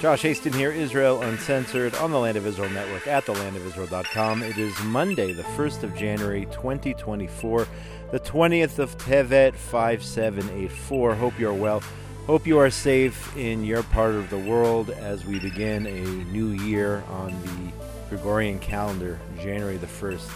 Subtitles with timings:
[0.00, 4.42] Josh Hasten here, Israel Uncensored, on the Land of Israel Network at thelandofisrael.com.
[4.42, 7.68] It is Monday, the 1st of January, 2024,
[8.10, 11.14] the 20th of Tevet, 5784.
[11.14, 11.82] Hope you're well.
[12.26, 16.00] Hope you are safe in your part of the world as we begin a
[16.32, 17.70] new year on the
[18.08, 20.30] Gregorian calendar, January the 1st.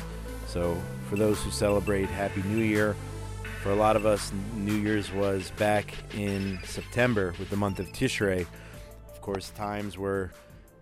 [0.46, 0.76] So,
[1.08, 2.94] for those who celebrate, Happy New Year.
[3.62, 7.90] For a lot of us, New Year's was back in September with the month of
[7.94, 8.46] Tishrei
[9.24, 10.30] course, times were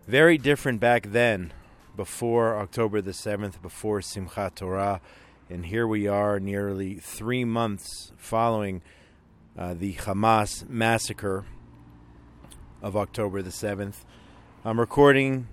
[0.09, 1.53] very different back then,
[1.95, 5.01] before October the 7th, before Simchat Torah.
[5.49, 8.83] And here we are, nearly three months following
[9.57, 11.45] uh, the Hamas massacre
[12.83, 13.99] of October the 7th.
[14.65, 15.47] I'm recording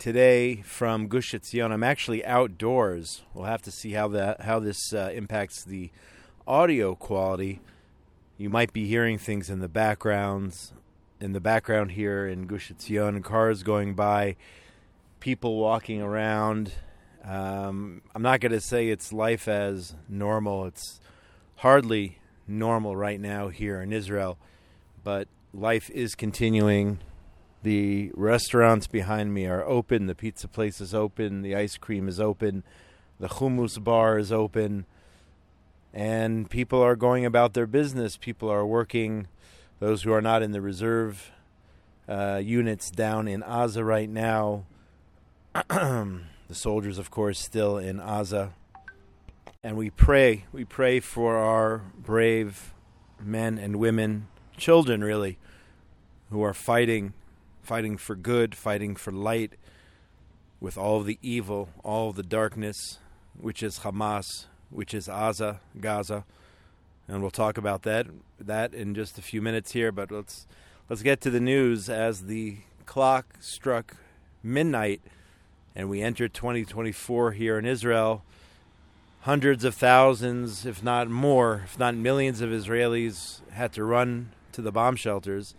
[0.00, 1.70] today from Gush Etzion.
[1.70, 3.22] I'm actually outdoors.
[3.32, 5.92] We'll have to see how that how this uh, impacts the
[6.48, 7.60] audio quality.
[8.36, 10.72] You might be hearing things in the backgrounds
[11.20, 14.36] in the background here in Gush Etzion, cars going by,
[15.20, 16.72] people walking around.
[17.24, 20.66] Um, I'm not going to say it's life as normal.
[20.66, 21.00] It's
[21.56, 24.38] hardly normal right now here in Israel,
[25.04, 26.98] but life is continuing.
[27.62, 30.06] The restaurants behind me are open.
[30.06, 31.42] The pizza place is open.
[31.42, 32.62] The ice cream is open.
[33.18, 34.86] The hummus bar is open.
[35.92, 38.16] And people are going about their business.
[38.16, 39.26] People are working
[39.80, 41.30] those who are not in the reserve
[42.08, 44.64] uh, units down in Aza right now.
[45.68, 48.50] the soldiers, of course, still in Aza.
[49.62, 52.72] And we pray, we pray for our brave
[53.20, 55.38] men and women, children really,
[56.30, 57.12] who are fighting,
[57.62, 59.54] fighting for good, fighting for light,
[60.60, 62.98] with all the evil, all the darkness,
[63.38, 66.24] which is Hamas, which is Aza, Gaza
[67.08, 68.06] and we'll talk about that
[68.38, 69.90] that in just a few minutes here.
[69.90, 70.46] But let's
[70.88, 73.96] let's get to the news as the clock struck
[74.42, 75.00] midnight
[75.78, 78.24] and we entered 2024 here in Israel.
[79.20, 84.60] Hundreds of thousands, if not more, if not millions of Israelis had to run to
[84.60, 85.54] the bomb shelters.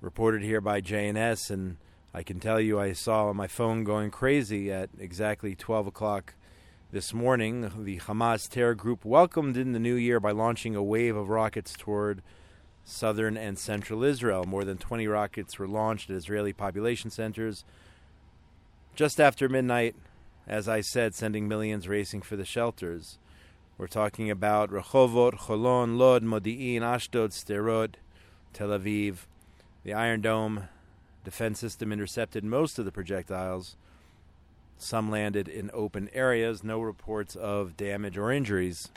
[0.00, 1.76] Reported here by JNS, and
[2.12, 6.34] I can tell you I saw my phone going crazy at exactly 12 o'clock
[6.94, 11.16] this morning, the Hamas terror group welcomed in the new year by launching a wave
[11.16, 12.22] of rockets toward
[12.84, 14.44] southern and central Israel.
[14.44, 17.64] More than 20 rockets were launched at Israeli population centers
[18.94, 19.96] just after midnight,
[20.46, 23.18] as I said, sending millions racing for the shelters.
[23.76, 27.94] We're talking about Rehovot, Cholon, Lod, Modi'in, Ashdod, Sderot,
[28.52, 29.26] Tel Aviv.
[29.82, 30.68] The Iron Dome
[31.24, 33.74] defense system intercepted most of the projectiles
[34.78, 36.64] some landed in open areas.
[36.64, 38.88] No reports of damage or injuries,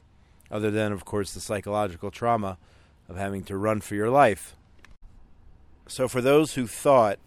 [0.51, 2.57] other than, of course, the psychological trauma
[3.09, 4.55] of having to run for your life.
[5.87, 7.19] So, for those who thought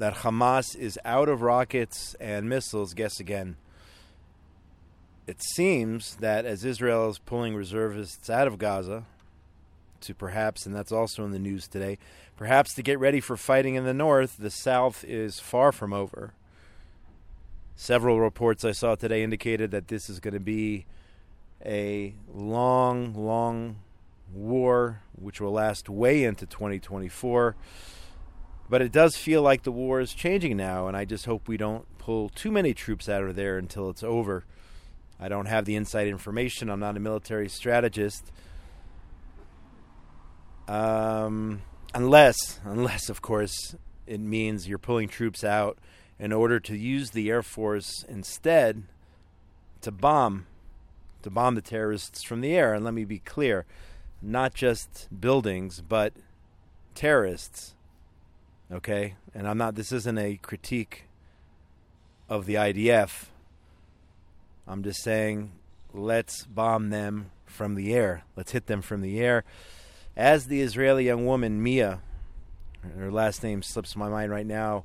[0.00, 3.56] that Hamas is out of rockets and missiles, guess again.
[5.26, 9.04] It seems that as Israel is pulling reservists out of Gaza
[10.00, 11.98] to perhaps, and that's also in the news today,
[12.36, 16.32] perhaps to get ready for fighting in the north, the south is far from over.
[17.80, 20.84] Several reports I saw today indicated that this is going to be
[21.64, 23.76] a long, long
[24.34, 27.56] war, which will last way into 2024.
[28.68, 31.56] But it does feel like the war is changing now, and I just hope we
[31.56, 34.44] don't pull too many troops out of there until it's over.
[35.18, 36.68] I don't have the inside information.
[36.68, 38.30] I'm not a military strategist.
[40.68, 41.62] Um,
[41.94, 43.74] unless, unless, of course,
[44.06, 45.78] it means you're pulling troops out
[46.20, 48.84] in order to use the Air Force instead
[49.80, 50.46] to bomb
[51.22, 52.72] to bomb the terrorists from the air.
[52.72, 53.66] And let me be clear,
[54.22, 56.14] not just buildings, but
[56.94, 57.74] terrorists.
[58.72, 59.16] Okay?
[59.34, 61.04] And I'm not this isn't a critique
[62.28, 63.26] of the IDF.
[64.66, 65.52] I'm just saying
[65.92, 68.22] let's bomb them from the air.
[68.36, 69.44] Let's hit them from the air.
[70.16, 72.00] As the Israeli young woman Mia,
[72.96, 74.84] her last name slips my mind right now,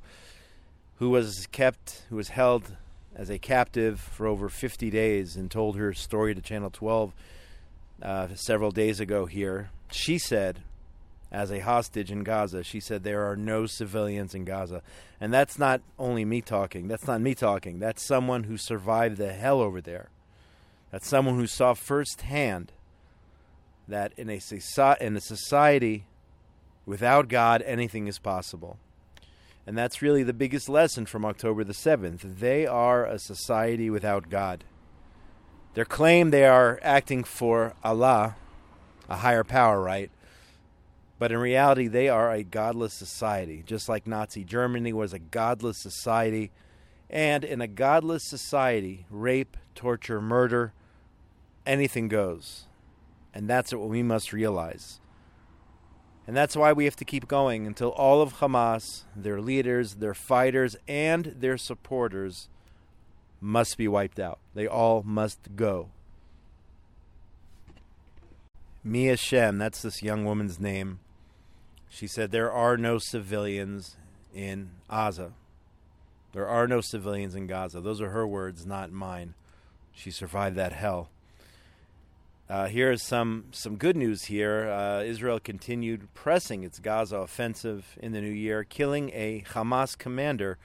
[0.97, 2.77] who was kept, who was held
[3.15, 7.13] as a captive for over 50 days and told her story to Channel 12
[8.01, 9.69] uh, several days ago here.
[9.92, 10.59] She said,
[11.31, 14.81] as a hostage in Gaza, she said there are no civilians in Gaza.
[15.19, 16.88] And that's not only me talking.
[16.88, 17.80] That's not me talking.
[17.80, 20.09] That's someone who survived the hell over there.
[20.91, 22.71] That's someone who saw firsthand
[23.88, 24.39] that in a,
[25.01, 26.06] in a society
[26.86, 28.77] without God, anything is possible.
[29.67, 32.39] And that's really the biggest lesson from October the 7th.
[32.39, 34.63] They are a society without God.
[35.73, 38.35] Their claim they are acting for Allah,
[39.09, 40.12] a higher power, right?
[41.17, 45.81] But in reality, they are a godless society, just like Nazi Germany was a godless
[45.81, 46.51] society.
[47.09, 50.73] And in a godless society, rape, torture, murder,
[51.65, 52.65] anything goes.
[53.33, 55.00] And that's what we must realize.
[56.27, 60.16] And that's why we have to keep going until all of Hamas, their leaders, their
[60.16, 62.50] fighters, and their supporters
[63.39, 64.39] must be wiped out.
[64.56, 65.89] They all must go.
[68.83, 71.00] Mia Shem, that's this young woman's name.
[71.89, 73.98] She said, There are no civilians
[74.33, 75.31] in Gaza.
[76.33, 77.81] There are no civilians in Gaza.
[77.81, 79.33] Those are her words, not mine.
[79.94, 81.10] She survived that hell.
[82.47, 84.69] Uh, here is some, some good news here.
[84.69, 90.59] Uh, Israel continued pressing its Gaza offensive in the new year, killing a Hamas commander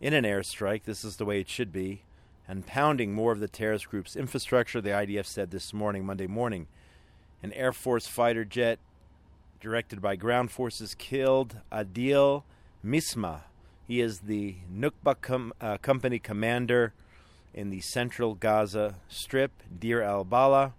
[0.00, 0.84] in an airstrike.
[0.84, 2.04] This is the way it should be.
[2.48, 6.68] And pounding more of the terrorist group's infrastructure, the IDF said this morning, Monday morning.
[7.42, 8.78] An Air Force fighter jet
[9.60, 12.44] directed by ground forces killed Adil
[12.82, 13.40] Misma.
[13.86, 16.94] He is the Nukba com- uh, company commander
[17.52, 20.72] in the central Gaza Strip, Deir al Balah.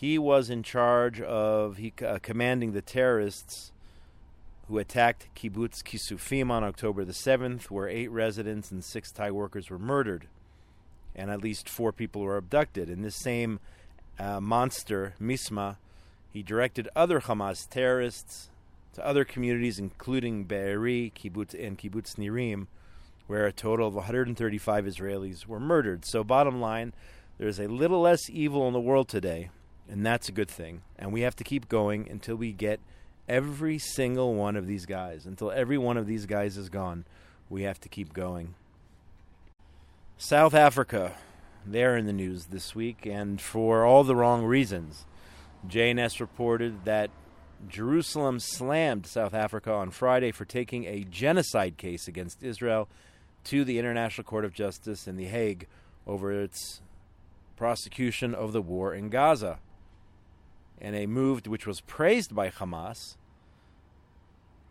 [0.00, 3.70] He was in charge of he, uh, commanding the terrorists
[4.66, 9.68] who attacked Kibbutz Kisufim on October the 7th, where eight residents and six Thai workers
[9.68, 10.26] were murdered,
[11.14, 12.88] and at least four people were abducted.
[12.88, 13.60] In this same
[14.18, 15.76] uh, monster, Misma,
[16.32, 18.48] he directed other Hamas terrorists
[18.94, 22.68] to other communities, including Be'eri, Kibbutz, and Kibbutz Nirim,
[23.26, 26.06] where a total of 135 Israelis were murdered.
[26.06, 26.94] So, bottom line,
[27.36, 29.50] there's a little less evil in the world today
[29.90, 30.82] and that's a good thing.
[30.98, 32.80] And we have to keep going until we get
[33.28, 35.26] every single one of these guys.
[35.26, 37.04] Until every one of these guys is gone,
[37.48, 38.54] we have to keep going.
[40.16, 41.14] South Africa,
[41.66, 45.06] they're in the news this week, and for all the wrong reasons.
[45.66, 47.10] JNS reported that
[47.68, 52.88] Jerusalem slammed South Africa on Friday for taking a genocide case against Israel
[53.44, 55.66] to the International Court of Justice in The Hague
[56.06, 56.80] over its
[57.56, 59.58] prosecution of the war in Gaza
[60.80, 63.16] and a move which was praised by Hamas.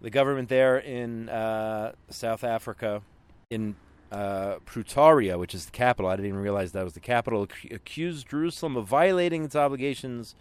[0.01, 3.01] The government there in uh, South Africa,
[3.49, 3.75] in
[4.11, 7.73] uh, Pretoria, which is the capital, I didn't even realize that was the capital, ac-
[7.73, 10.35] accused Jerusalem of violating its obligations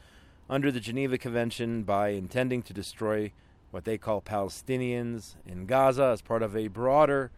[0.48, 3.32] under the Geneva Convention by intending to destroy
[3.70, 7.30] what they call Palestinians in Gaza as part of a broader,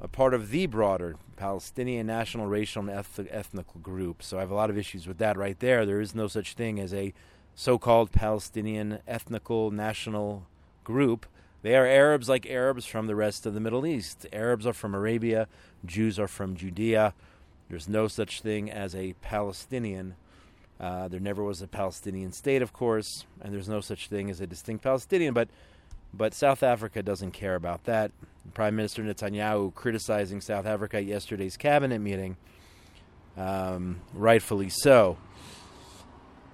[0.00, 4.22] a part of the broader Palestinian national, racial, and eth- ethnic group.
[4.22, 5.84] So I have a lot of issues with that right there.
[5.84, 7.12] There is no such thing as a
[7.58, 10.46] so-called Palestinian ethnical national
[10.84, 11.26] group.
[11.62, 14.28] They are Arabs like Arabs from the rest of the Middle East.
[14.32, 15.48] Arabs are from Arabia,
[15.84, 17.14] Jews are from Judea.
[17.68, 20.14] There's no such thing as a Palestinian.
[20.78, 24.40] Uh, there never was a Palestinian state, of course, and there's no such thing as
[24.40, 25.34] a distinct Palestinian.
[25.34, 25.48] But,
[26.14, 28.12] but South Africa doesn't care about that.
[28.54, 32.36] Prime Minister Netanyahu criticizing South Africa at yesterday's cabinet meeting,
[33.36, 35.18] um, rightfully so.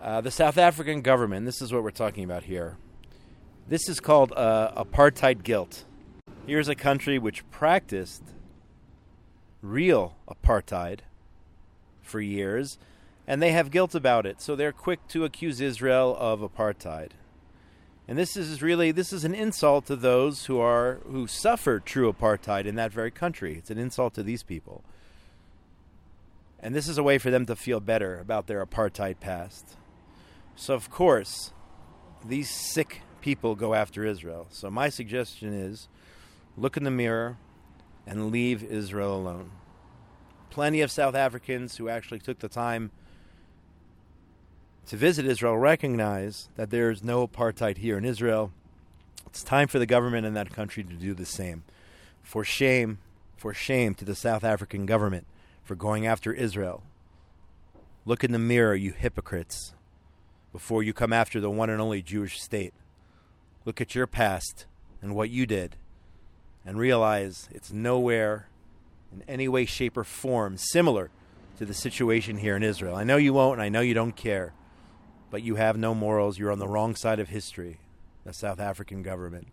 [0.04, 2.76] Uh, the South African government, this is what we're talking about here.
[3.66, 5.86] This is called uh, apartheid guilt.
[6.46, 8.22] Here's a country which practiced
[9.62, 10.98] real apartheid
[12.02, 12.76] for years,
[13.26, 14.42] and they have guilt about it.
[14.42, 17.12] So they're quick to accuse Israel of apartheid.
[18.06, 22.12] And this is really this is an insult to those who are who suffered true
[22.12, 23.56] apartheid in that very country.
[23.56, 24.84] It's an insult to these people.
[26.60, 29.78] And this is a way for them to feel better about their apartheid past.
[30.56, 31.52] So, of course,
[32.24, 34.46] these sick people go after Israel.
[34.50, 35.88] So, my suggestion is
[36.56, 37.38] look in the mirror
[38.06, 39.50] and leave Israel alone.
[40.50, 42.92] Plenty of South Africans who actually took the time
[44.86, 48.52] to visit Israel recognize that there is no apartheid here in Israel.
[49.26, 51.64] It's time for the government in that country to do the same.
[52.22, 52.98] For shame,
[53.36, 55.26] for shame to the South African government
[55.64, 56.82] for going after Israel.
[58.04, 59.74] Look in the mirror, you hypocrites
[60.54, 62.72] before you come after the one and only Jewish state.
[63.64, 64.66] Look at your past
[65.02, 65.74] and what you did
[66.64, 68.48] and realize it's nowhere
[69.12, 71.10] in any way, shape, or form similar
[71.58, 72.94] to the situation here in Israel.
[72.94, 74.54] I know you won't, and I know you don't care,
[75.28, 76.38] but you have no morals.
[76.38, 77.80] You're on the wrong side of history,
[78.24, 79.48] the South African government.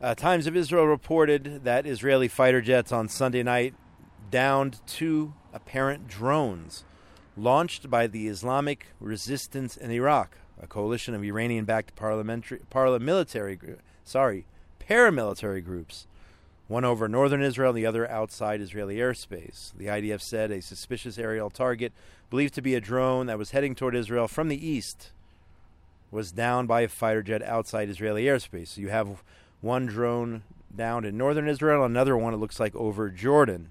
[0.00, 3.74] Uh, Times of Israel reported that Israeli fighter jets on Sunday night
[4.30, 6.86] downed two apparent drones
[7.36, 14.46] launched by the Islamic Resistance in Iraq, a coalition of Iranian-backed parliamentary, paramilitary, sorry,
[14.80, 16.06] paramilitary groups,
[16.68, 19.72] one over northern Israel, the other outside Israeli airspace.
[19.76, 21.92] The IDF said a suspicious aerial target,
[22.30, 25.12] believed to be a drone that was heading toward Israel from the east,
[26.10, 28.68] was downed by a fighter jet outside Israeli airspace.
[28.68, 29.22] So you have
[29.60, 30.42] one drone
[30.74, 33.70] down in northern Israel, another one it looks like over Jordan,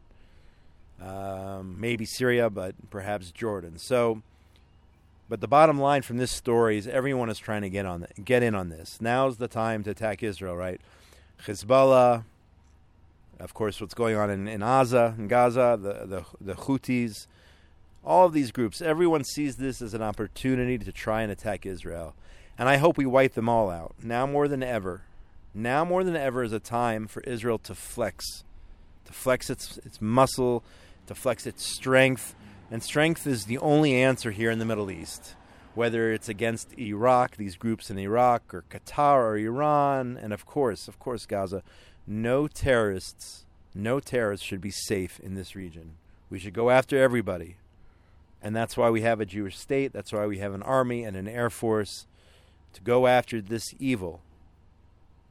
[1.01, 3.77] um, maybe Syria, but perhaps Jordan.
[3.77, 4.21] So,
[5.27, 8.21] but the bottom line from this story is everyone is trying to get on the,
[8.21, 8.99] get in on this.
[9.01, 10.79] Now's the time to attack Israel, right?
[11.45, 12.23] Hezbollah,
[13.39, 17.27] of course, what's going on in, in Gaza, in Gaza, the, the the Houthis,
[18.03, 18.81] all of these groups.
[18.81, 22.13] Everyone sees this as an opportunity to try and attack Israel,
[22.57, 25.01] and I hope we wipe them all out now more than ever.
[25.53, 28.43] Now more than ever is a time for Israel to flex,
[29.05, 30.63] to flex its its muscle,
[31.07, 32.35] to flex its strength,
[32.71, 35.35] and strength is the only answer here in the Middle East.
[35.73, 40.87] Whether it's against Iraq, these groups in Iraq, or Qatar, or Iran, and of course,
[40.87, 41.63] of course, Gaza,
[42.07, 45.95] no terrorists, no terrorists should be safe in this region.
[46.29, 47.57] We should go after everybody.
[48.41, 49.91] And that's why we have a Jewish state.
[49.91, 52.07] That's why we have an army and an air force
[52.73, 54.21] to go after this evil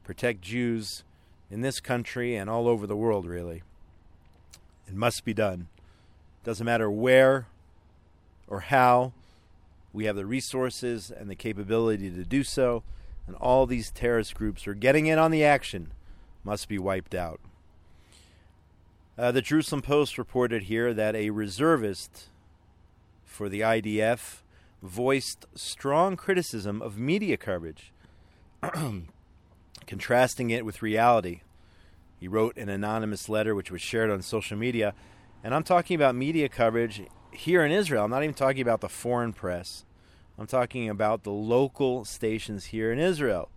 [0.03, 1.03] protect Jews
[1.49, 3.63] in this country and all over the world, really.
[4.87, 5.67] It must be done.
[6.43, 7.47] Doesn't matter where
[8.47, 9.13] or how,
[9.93, 12.83] we have the resources and the capability to do so,
[13.27, 15.91] and all these terrorist groups are getting in on the action,
[16.43, 17.39] must be wiped out.
[19.17, 22.29] Uh, the Jerusalem Post reported here that a reservist
[23.23, 24.41] for the IDF
[24.83, 27.91] voiced strong criticism of media coverage
[29.87, 31.41] contrasting it with reality.
[32.19, 34.93] He wrote an anonymous letter which was shared on social media.
[35.43, 38.05] And I'm talking about media coverage here in Israel.
[38.05, 39.85] I'm not even talking about the foreign press.
[40.37, 43.49] I'm talking about the local stations here in Israel.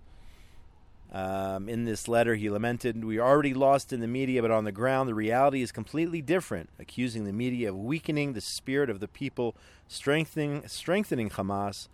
[1.10, 4.64] Um, in this letter, he lamented, We are already lost in the media, but on
[4.64, 9.00] the ground, the reality is completely different, accusing the media of weakening the spirit of
[9.00, 11.88] the people, strengthening, strengthening Hamas,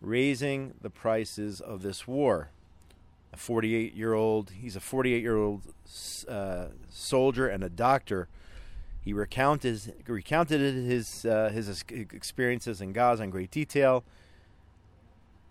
[0.00, 2.50] raising the prices of this war
[3.36, 4.50] a 48 year old.
[4.50, 5.62] He's a 48 year old
[6.28, 8.28] uh, soldier and a doctor.
[9.00, 14.04] He recounted recounted his uh, his experiences in Gaza in great detail.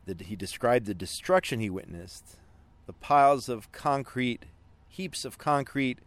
[0.05, 2.37] That he described the destruction he witnessed,
[2.85, 4.45] the piles of concrete,
[4.87, 5.99] heaps of concrete,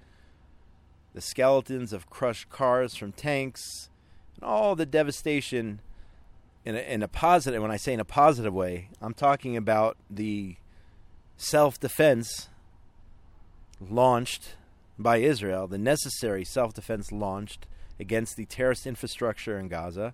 [1.15, 3.89] the skeletons of crushed cars from tanks,
[4.37, 5.81] and all the devastation.
[6.65, 9.97] In a, in a positive, when I say in a positive way, I'm talking about
[10.11, 10.57] the
[11.39, 12.49] self defense
[13.81, 14.57] launched
[14.99, 17.67] by Israel, the necessary self defense launched
[17.99, 20.13] against the terrorist infrastructure in Gaza.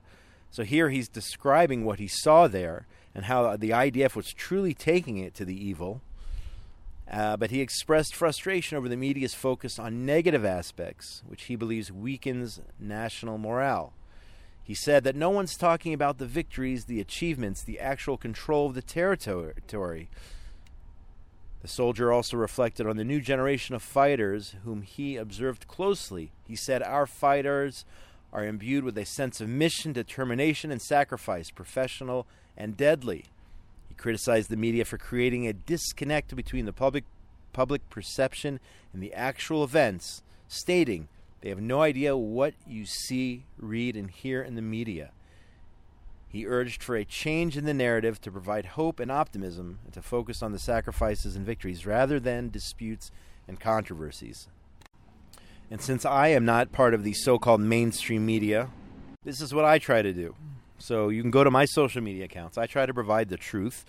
[0.51, 5.19] So here he's describing what he saw there and how the IDF was truly taking
[5.19, 6.01] it to the evil.
[7.11, 11.93] Uh, but he expressed frustration over the media's focus on negative aspects, which he believes
[11.93, 13.93] weakens national morale.
[14.63, 18.75] He said that no one's talking about the victories, the achievements, the actual control of
[18.75, 20.09] the territory,
[21.65, 26.31] the soldier also reflected on the new generation of fighters whom he observed closely.
[26.47, 27.87] He said, Our fighters
[28.35, 33.25] are imbued with a sense of mission, determination, and sacrifice, professional and deadly.
[33.89, 37.05] He criticized the media for creating a disconnect between the public
[37.55, 38.61] public perception
[38.93, 41.09] and the actual events, stating
[41.41, 45.13] they have no idea what you see, read, and hear in the media.
[46.35, 50.03] He urged for a change in the narrative to provide hope and optimism and to
[50.03, 53.13] focus on the sacrifices and victories rather than disputes
[53.47, 54.49] and controversies.
[55.71, 58.71] And since I am not part of the so called mainstream media,
[59.23, 60.35] this is what I try to do.
[60.79, 62.59] So you can go to my social media accounts.
[62.59, 63.85] I try to provide the truth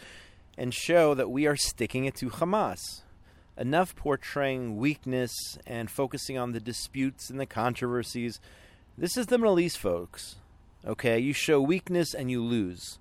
[0.55, 3.01] and show that we are sticking it to Hamas.
[3.57, 5.31] Enough portraying weakness
[5.65, 8.39] and focusing on the disputes and the controversies.
[8.95, 10.35] This is the Middle East, folks.
[10.85, 12.99] Okay, you show weakness and you lose.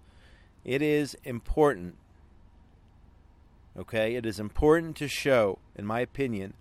[0.65, 1.97] It is important.
[3.79, 6.55] Okay, it is important to show, in my opinion,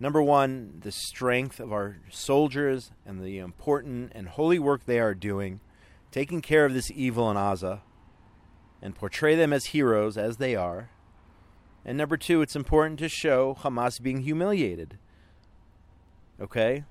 [0.00, 5.14] number one, the strength of our soldiers and the important and holy work they are
[5.14, 5.60] doing,
[6.10, 7.82] taking care of this evil in Gaza,
[8.80, 10.88] and portray them as heroes as they are.
[11.84, 14.96] And number two, it's important to show Hamas being humiliated.
[16.40, 16.84] Okay?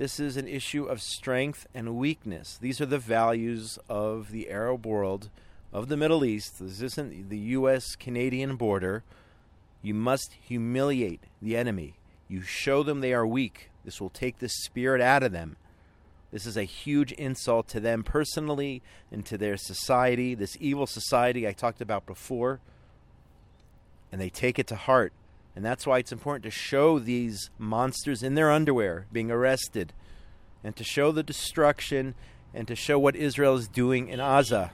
[0.00, 2.56] This is an issue of strength and weakness.
[2.58, 5.28] These are the values of the Arab world,
[5.74, 6.58] of the Middle East.
[6.58, 7.96] This isn't the U.S.
[7.96, 9.04] Canadian border.
[9.82, 11.96] You must humiliate the enemy.
[12.28, 13.68] You show them they are weak.
[13.84, 15.58] This will take the spirit out of them.
[16.32, 18.80] This is a huge insult to them personally
[19.12, 22.60] and to their society, this evil society I talked about before.
[24.10, 25.12] And they take it to heart.
[25.56, 29.92] And that's why it's important to show these monsters in their underwear being arrested
[30.62, 32.14] and to show the destruction
[32.54, 34.70] and to show what Israel is doing in Gaza.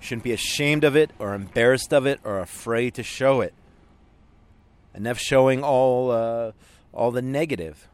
[0.00, 3.54] Shouldn't be ashamed of it or embarrassed of it or afraid to show it.
[4.94, 6.52] Enough showing all uh,
[6.92, 7.88] all the negative.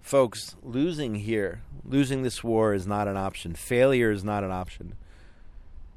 [0.00, 3.54] Folks, losing here, losing this war is not an option.
[3.54, 4.94] Failure is not an option.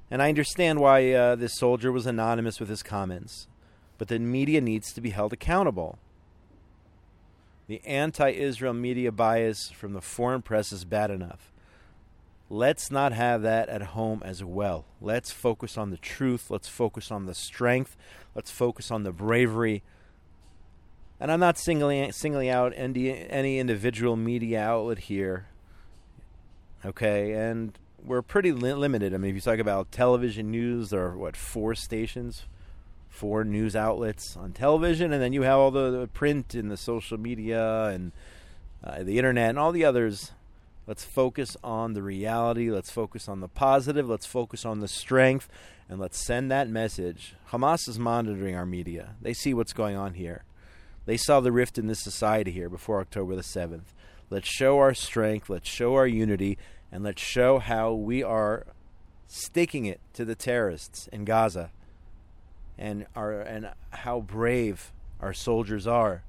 [0.09, 3.47] And I understand why uh, this soldier was anonymous with his comments,
[4.01, 5.99] but the media needs to be held accountable.
[7.67, 11.53] The anti Israel media bias from the foreign press is bad enough.
[12.49, 14.85] Let's not have that at home as well.
[14.99, 16.49] Let's focus on the truth.
[16.49, 17.95] Let's focus on the strength.
[18.33, 19.83] Let's focus on the bravery.
[21.19, 25.45] And I'm not singling, singling out any, any individual media outlet here.
[26.83, 29.13] Okay, and we're pretty li- limited.
[29.13, 32.47] I mean, if you talk about television news, there are what four stations,
[33.11, 36.77] four news outlets on television, and then you have all the, the print and the
[36.77, 38.11] social media and
[38.83, 40.31] uh, the internet and all the others.
[40.87, 42.71] Let's focus on the reality.
[42.71, 44.09] Let's focus on the positive.
[44.09, 45.47] Let's focus on the strength,
[45.87, 47.35] and let's send that message.
[47.51, 49.15] Hamas is monitoring our media.
[49.21, 50.43] They see what's going on here.
[51.05, 53.93] They saw the rift in this society here before October the 7th.
[54.29, 55.49] Let's show our strength.
[55.49, 56.57] Let's show our unity
[56.91, 58.65] and let's show how we are
[59.27, 61.71] sticking it to the terrorists in Gaza
[62.77, 66.23] and our and how brave our soldiers are.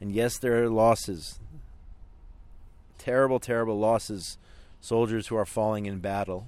[0.00, 1.40] And yes, there are losses.
[2.98, 4.38] Terrible, terrible losses.
[4.80, 6.46] Soldiers who are falling in battle.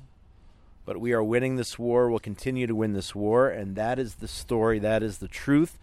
[0.85, 2.09] But we are winning this war.
[2.09, 3.49] We'll continue to win this war.
[3.49, 4.79] And that is the story.
[4.79, 5.79] That is the truth.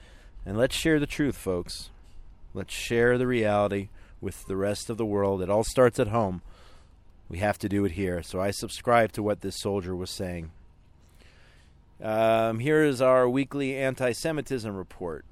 [0.45, 1.89] And let's share the truth, folks.
[2.53, 3.89] Let's share the reality
[4.21, 5.41] with the rest of the world.
[5.41, 6.41] It all starts at home.
[7.29, 8.21] We have to do it here.
[8.21, 10.51] So I subscribe to what this soldier was saying.
[12.01, 15.25] Um, here is our weekly anti Semitism report.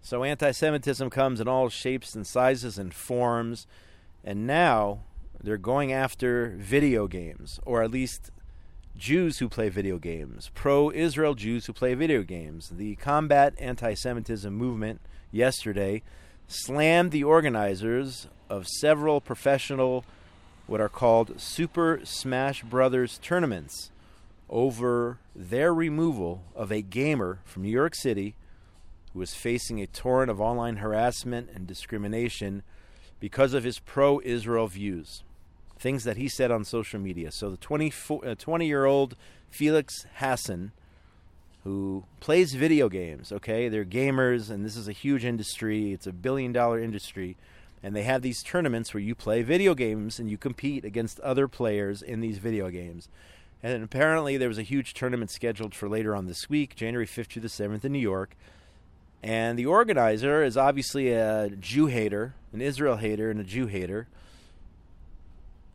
[0.00, 3.66] So, anti Semitism comes in all shapes and sizes and forms,
[4.24, 5.00] and now
[5.42, 8.30] they're going after video games, or at least
[8.96, 12.70] Jews who play video games, pro Israel Jews who play video games.
[12.70, 15.00] The Combat Anti Semitism movement
[15.32, 16.02] yesterday
[16.46, 20.04] slammed the organizers of several professional
[20.66, 23.90] what are called Super Smash Brothers tournaments
[24.48, 28.34] over their removal of a gamer from New York City
[29.12, 32.62] who was facing a torrent of online harassment and discrimination
[33.20, 35.22] because of his pro Israel views,
[35.78, 37.30] things that he said on social media.
[37.32, 37.92] So the 20
[38.24, 39.16] uh, year old
[39.50, 40.72] Felix Hassan,
[41.64, 46.12] who plays video games, okay, they're gamers, and this is a huge industry, it's a
[46.12, 47.36] billion dollar industry
[47.82, 51.46] and they have these tournaments where you play video games and you compete against other
[51.46, 53.08] players in these video games.
[53.62, 57.26] And apparently, there was a huge tournament scheduled for later on this week, January 5th
[57.26, 58.36] through the 7th in New York.
[59.22, 64.06] And the organizer is obviously a Jew hater, an Israel hater, and a Jew hater.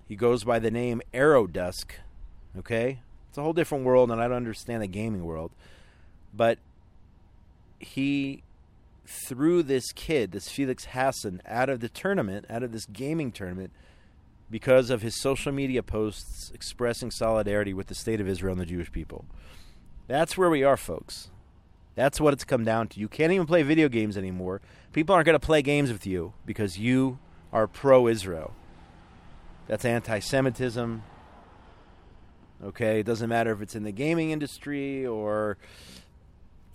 [0.07, 1.91] He goes by the name Aerodusk.
[2.57, 2.99] Okay?
[3.29, 5.51] It's a whole different world, and I don't understand the gaming world.
[6.33, 6.59] But
[7.79, 8.43] he
[9.05, 13.71] threw this kid, this Felix Hassan, out of the tournament, out of this gaming tournament,
[14.53, 18.67] because of his social media posts expressing solidarity with the state of Israel and the
[18.67, 19.25] Jewish people.
[20.07, 21.31] That's where we are, folks.
[21.95, 22.99] That's what it's come down to.
[22.99, 24.61] You can't even play video games anymore.
[24.91, 27.17] People aren't going to play games with you because you
[27.51, 28.53] are pro Israel.
[29.65, 31.01] That's anti Semitism.
[32.63, 32.99] Okay?
[32.99, 35.57] It doesn't matter if it's in the gaming industry or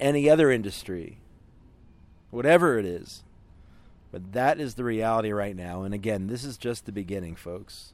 [0.01, 1.21] any other industry
[2.31, 3.23] whatever it is.
[4.11, 5.83] But that is the reality right now.
[5.83, 7.93] And again, this is just the beginning, folks.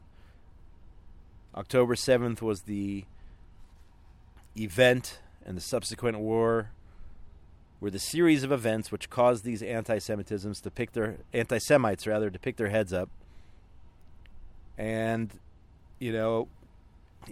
[1.55, 3.05] October 7th was the
[4.57, 6.71] event and the subsequent war
[7.81, 12.39] were the series of events which caused these anti-Semitisms to pick their anti-Semites rather to
[12.39, 13.11] pick their heads up.
[14.79, 15.31] And
[15.99, 16.49] you know,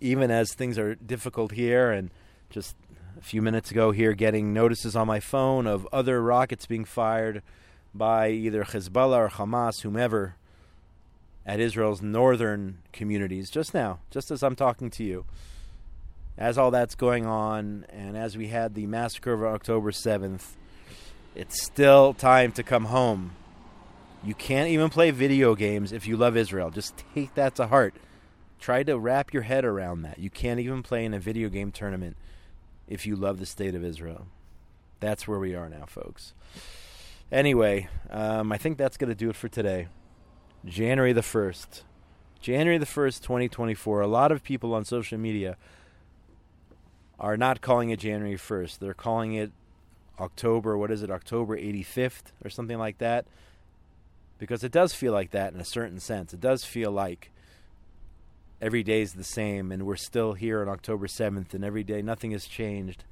[0.00, 2.10] even as things are difficult here and
[2.50, 2.76] just
[3.18, 7.42] a few minutes ago here getting notices on my phone of other rockets being fired
[7.94, 10.36] by either Hezbollah or Hamas, whomever,
[11.44, 15.24] at Israel's northern communities just now, just as I'm talking to you.
[16.38, 20.56] As all that's going on, and as we had the massacre of October 7th,
[21.34, 23.32] it's still time to come home.
[24.24, 26.70] You can't even play video games if you love Israel.
[26.70, 27.94] Just take that to heart.
[28.60, 30.18] Try to wrap your head around that.
[30.18, 32.16] You can't even play in a video game tournament
[32.86, 34.26] if you love the state of Israel.
[35.00, 36.32] That's where we are now, folks.
[37.32, 39.88] Anyway, um, I think that's going to do it for today.
[40.66, 41.82] January the 1st.
[42.42, 44.02] January the 1st, 2024.
[44.02, 45.56] A lot of people on social media
[47.18, 48.80] are not calling it January 1st.
[48.80, 49.50] They're calling it
[50.20, 53.24] October, what is it, October 85th or something like that.
[54.38, 56.34] Because it does feel like that in a certain sense.
[56.34, 57.30] It does feel like
[58.60, 62.02] every day is the same, and we're still here on October 7th, and every day
[62.02, 63.04] nothing has changed.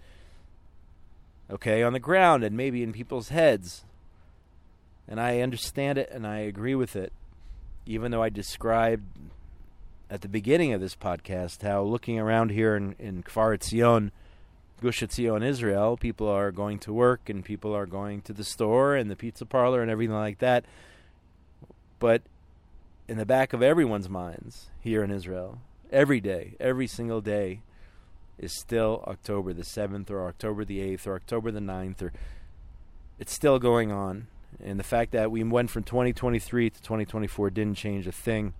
[1.51, 3.85] Okay, on the ground and maybe in people's heads.
[5.11, 7.13] And I understand it and I agree with it,
[7.85, 9.05] even though I described
[10.09, 14.13] at the beginning of this podcast how looking around here in, in Kfar Etzion,
[14.81, 18.95] Gush Etzion, Israel, people are going to work and people are going to the store
[18.95, 20.65] and the pizza parlor and everything like that.
[21.99, 22.23] But
[23.09, 25.59] in the back of everyone's minds here in Israel,
[25.91, 27.63] every day, every single day,
[28.39, 32.13] is still October the 7th or October the 8th or October the 9th or
[33.19, 34.29] it's still going on.
[34.63, 38.55] And the fact that we went from 2023 to 2024 didn't change a thing.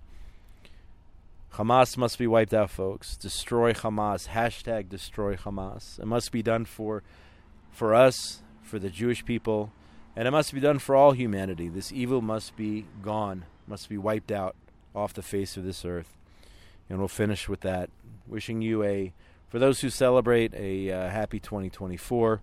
[1.55, 3.17] Hamas must be wiped out, folks.
[3.17, 4.29] Destroy Hamas.
[4.29, 5.99] Hashtag destroy Hamas.
[5.99, 7.03] It must be done for,
[7.71, 9.73] for us, for the Jewish people,
[10.15, 11.67] and it must be done for all humanity.
[11.67, 14.55] This evil must be gone, must be wiped out
[14.95, 16.17] off the face of this earth.
[16.89, 17.89] And we'll finish with that.
[18.27, 19.13] Wishing you a,
[19.49, 22.41] for those who celebrate, a uh, happy 2024.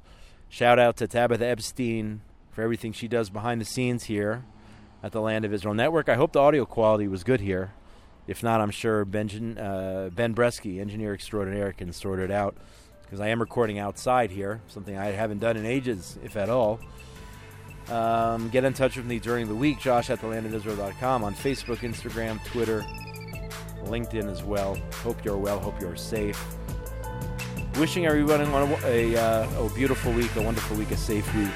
[0.50, 2.20] Shout out to Tabitha Epstein
[2.58, 4.44] for everything she does behind the scenes here
[5.00, 6.08] at the Land of Israel Network.
[6.08, 7.72] I hope the audio quality was good here.
[8.26, 12.56] If not, I'm sure Benjamin, uh, Ben Bresky, engineer extraordinaire, can sort it out
[13.02, 16.80] because I am recording outside here, something I haven't done in ages, if at all.
[17.90, 22.44] Um, get in touch with me during the week, josh at thelandofisrael.com on Facebook, Instagram,
[22.44, 22.84] Twitter,
[23.84, 24.76] LinkedIn as well.
[25.04, 26.44] Hope you're well, hope you're safe.
[27.76, 31.52] Wishing everyone a, a, uh, a beautiful week, a wonderful week, a safe week.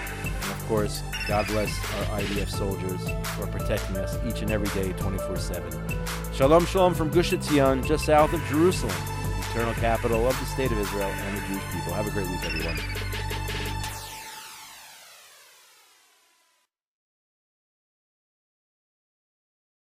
[0.73, 3.07] Course, God bless our IDF soldiers
[3.39, 5.71] are protecting us each and every day, 24 7.
[6.33, 10.73] Shalom, shalom from Gush Etzion, just south of Jerusalem, the eternal capital of the state
[10.73, 11.93] of Israel and the Jewish people.
[11.93, 12.79] Have a great week, everyone.